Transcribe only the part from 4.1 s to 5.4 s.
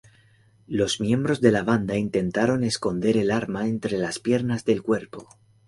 piernas del cuerpo.